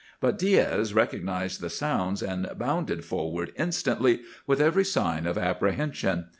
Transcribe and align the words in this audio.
But 0.19 0.39
Diaz 0.39 0.95
recognized 0.95 1.61
the 1.61 1.69
sounds, 1.69 2.23
and 2.23 2.49
bounded 2.57 3.05
forward 3.05 3.53
instantly 3.55 4.21
with 4.47 4.59
every 4.59 4.83
sign 4.83 5.27
of 5.27 5.37
apprehension. 5.37 6.25